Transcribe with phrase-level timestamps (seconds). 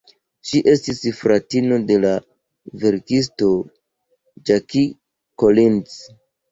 [0.51, 2.15] Ŝi estas fratino de la
[2.87, 3.53] verkisto
[4.53, 4.91] Jackie
[5.45, 6.05] Collins.